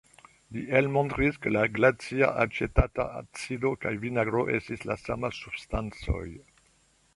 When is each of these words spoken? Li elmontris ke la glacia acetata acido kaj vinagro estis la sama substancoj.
Li 0.55 0.61
elmontris 0.77 1.35
ke 1.43 1.51
la 1.55 1.65
glacia 1.75 2.29
acetata 2.45 3.05
acido 3.21 3.75
kaj 3.85 3.93
vinagro 4.07 4.47
estis 4.57 4.89
la 4.93 4.99
sama 5.05 5.35
substancoj. 5.43 6.27